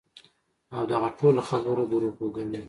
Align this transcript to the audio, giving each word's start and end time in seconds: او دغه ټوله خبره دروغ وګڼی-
او 0.75 0.81
دغه 0.91 1.09
ټوله 1.17 1.41
خبره 1.49 1.83
دروغ 1.91 2.15
وګڼی- 2.21 2.59